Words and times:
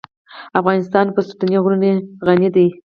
افغانستان 0.59 1.05
په 1.15 1.21
ستوني 1.27 1.57
غرونه 1.63 1.89
غني 2.27 2.49
دی. 2.55 2.67